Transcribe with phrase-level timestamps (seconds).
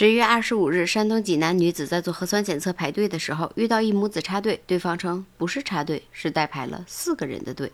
[0.00, 7.70] 十月二十五日，山东济南女子在做核酸检测排队的时候，遇到一母子插队，对方称不是插队，是代排了四个人的队。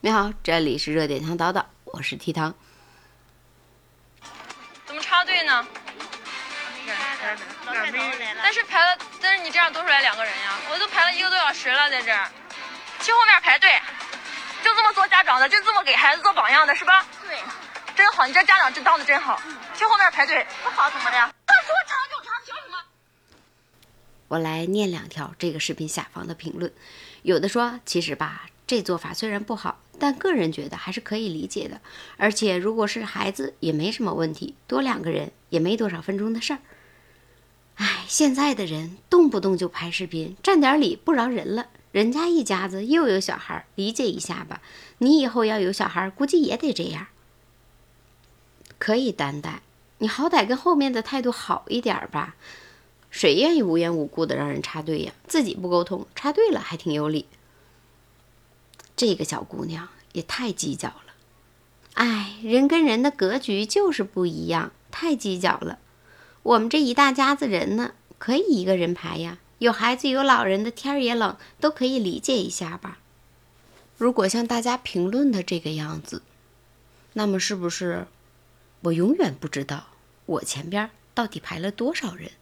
[0.00, 2.52] 你好，这里是热点糖叨叨，我是 T 糖。
[4.86, 5.64] 怎么插队呢？
[8.42, 12.28] 但是排了，但是你这样多出来两个人呀，我都排了一个多小时了，在这儿，
[12.98, 13.70] 去后面排队，
[14.64, 17.06] 就这么做家长的，就这么给孩子做榜样的，是吧？
[17.22, 17.38] 对，
[17.96, 19.40] 真好，你这家长真当的真好，
[19.76, 21.16] 去后面排队，不好怎么的？
[21.46, 22.78] 他说长就长，凭什么？
[24.28, 26.72] 我来念两条这个视频下方的评论，
[27.22, 31.80] 有的说，其实吧，这做法虽然不好，但个人觉得还是可以理解的，
[32.16, 36.58] 而且如果是孩子也没什么问题，多两个人也没多少分钟的事儿。
[37.76, 41.68] 哎，现在的人动不动就拍视频，占点理不饶人了。
[41.92, 44.60] 人家一家子又有小孩，理解一下吧。
[44.98, 47.06] 你以后要有小孩，估计也得这样。
[48.84, 49.62] 可以担待，
[49.96, 52.36] 你好歹跟后面的态度好一点吧。
[53.10, 55.14] 谁愿意无缘无故的让人插队呀？
[55.26, 57.24] 自己不沟通，插队了还挺有理。
[58.94, 61.14] 这个小姑娘也太计较了。
[61.94, 65.78] 哎，人跟人的格局就是不一样，太计较了。
[66.42, 69.38] 我们这一大家子人呢，可以一个人排呀。
[69.60, 72.98] 有孩子有老人的，天儿也冷，都可以理解一下吧。
[73.96, 76.20] 如果像大家评论的这个样子，
[77.14, 78.06] 那么是不是
[78.84, 79.86] 我永远不知道
[80.26, 82.32] 我前边到底排了多少人？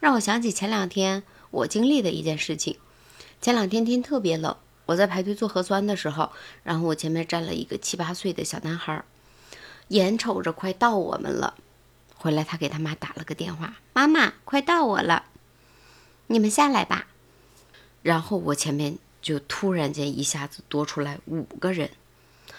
[0.00, 2.78] 让我想起前两天我经历的一件事情。
[3.40, 6.30] 前两天天特别冷，我在排队做核酸的时候，
[6.62, 9.04] 然后我前面站了一个七八岁的小男孩，
[9.88, 11.54] 眼瞅着快到我们了。
[12.16, 15.24] 回来，他给他妈打了个电话：“妈妈，快到我了，
[16.26, 17.06] 你们下来吧。”
[18.02, 21.90] 然后我前面就突然间一下子多出来五个人，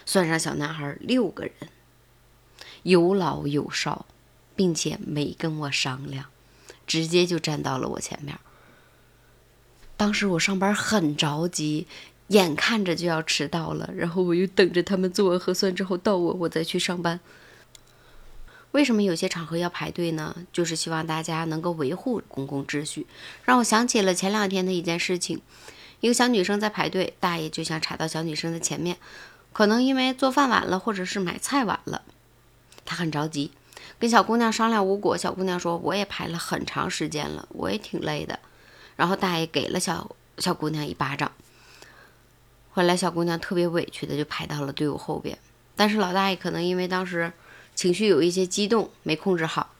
[0.05, 1.53] 算上小男孩六个人，
[2.86, 4.05] 有老有少，
[4.55, 6.25] 并且没跟我商量，
[6.86, 8.38] 直接就站到了我前面。
[9.97, 11.87] 当时我上班很着急，
[12.27, 17.20] 眼看着就要迟到了，然后我又等着他们做完核酸之后到我，我再去上班。
[18.70, 20.36] 为什么有些场合要排队呢？
[20.54, 23.08] 就是希望大家能够维护公共秩序。
[23.45, 25.42] 让我想起了前两天的一件事情：
[26.02, 28.98] 一个小女生在排队，大爷就想插到小女生的前面，
[29.54, 32.04] 可能因为做饭晚了，或者是买菜晚了，
[32.85, 33.51] 他很着急，
[33.99, 35.17] 跟小姑娘商量无果。
[35.17, 38.39] 小姑娘说：“我也排了很长时间了，我也挺累的。”
[38.95, 41.31] 然后大爷给了小小姑娘一巴掌。
[42.71, 45.37] 后来小姑娘特别委屈的就排到了队伍后边，
[45.75, 47.33] 但是老大爷可能因为当时。
[47.75, 49.71] 情绪有一些激动，没控制好，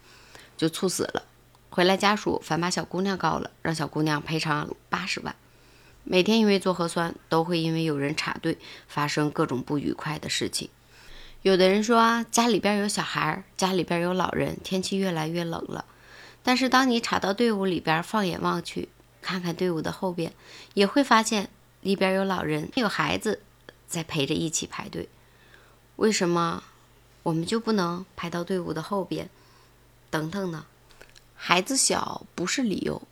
[0.58, 1.24] 就猝死了。
[1.70, 5.34] 回来家属反把小姑娘告了，让小姑娘赔偿八十万。
[6.04, 8.58] 每天因为做核酸，都会因为有人插队
[8.90, 10.70] 发生各种不愉快的事情。
[11.46, 15.86] 有的人说家里边有小孩，家里边有老人，天气越来越冷了。
[16.42, 18.90] 但是当你插到队伍里边，放眼望去，
[19.22, 20.34] 看看队伍的后边，
[20.74, 21.52] 也会发现
[21.82, 23.44] 里边有老人、有孩子
[23.86, 25.08] 在陪着一起排队。
[25.98, 26.64] 为什么？
[27.22, 29.30] 我们就不能排到队伍的后边，
[30.10, 30.66] 等等呢？
[31.36, 33.04] 孩子小不是理由，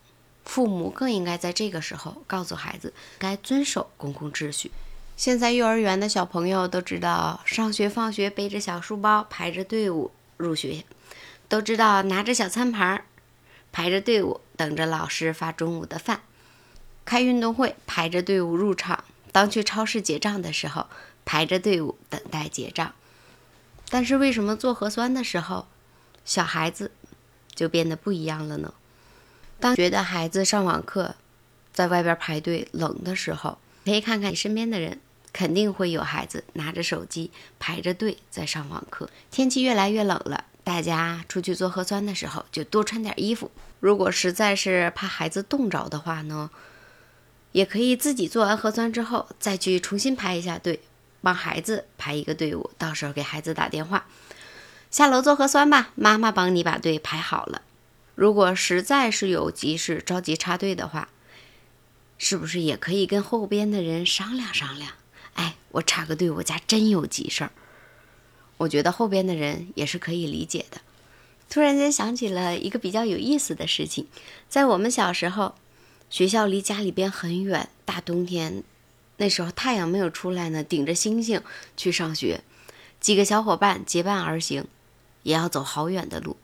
[0.44, 4.72] 父母更应该在这个时候告诉孩子该遵守公共秩序。
[5.16, 10.84] 现在幼儿园的小朋友都知道，上学放学背着小书包排着队伍入学，
[11.48, 13.06] 都知道拿着小餐盘
[13.72, 16.22] 排着队伍等着老师发中午的饭，
[17.06, 20.88] 开运动会排着队伍入场，当去超市结账的时候
[21.24, 22.94] 排着队伍等待结账。
[23.90, 25.68] 但是为什么做核酸的时候，
[26.26, 26.92] 小孩子
[27.54, 28.74] 就变得不一样了呢？
[29.60, 31.16] 当觉得孩子上网课，
[31.72, 35.00] 在外边排队冷的时候，可以看看你身边的人，
[35.32, 39.10] 肯定会有孩子拿着手机排着队在上网课。
[39.32, 43.52] 天气越来越冷了，大家出去做核酸的时候就多穿点衣服。
[43.80, 46.50] 如果实在是怕孩子冻着的话呢，
[47.52, 50.80] 也可以自己做完核酸之后再去重新排一下队。
[51.22, 54.08] 帮孩子排一个队伍，到时候给孩子打电话，
[54.92, 55.92] 下楼做核酸吧。
[55.96, 57.62] 妈妈帮你把队排好了。
[58.16, 61.08] 如果实在是有急事着急插队的话，
[62.26, 64.94] 是不是也可以跟后边的人商量商量？
[65.34, 67.52] 哎，我插个队，我家真有急事儿。
[68.56, 70.80] 我觉得后边的人也是可以理解的。
[71.50, 74.08] 突然间想起了一个比较有意思的事情，
[74.48, 75.56] 在我们小时候，
[76.10, 78.64] 学校离家里边很远，大冬天。
[79.18, 81.42] 那时候太阳没有出来呢，顶着星星
[81.76, 82.42] 去上学，
[83.02, 84.66] 几个小伙伴结伴而行，
[85.24, 86.38] 也要走好远的路。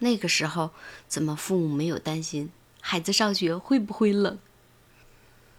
[0.00, 0.72] 那个时候，
[1.08, 2.50] 怎么父母没有担心
[2.82, 4.38] 孩子上学会不会冷？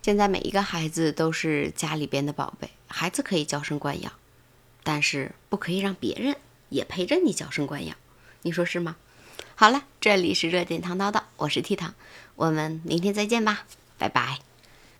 [0.04, 4.12] 现在每一个孩子都是家里边的宝贝，孩子可以娇生惯养，
[4.84, 6.36] 但是不可以让别人
[6.68, 7.96] 也陪着你娇生惯养。
[8.42, 8.98] 你说是吗？
[9.56, 11.96] 好了，这里是热点糖叨叨，我是 T 糖，
[12.36, 13.66] 我们明天再见吧，
[13.98, 14.40] 拜拜。